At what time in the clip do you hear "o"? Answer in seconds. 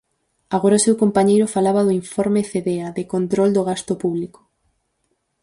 0.79-0.83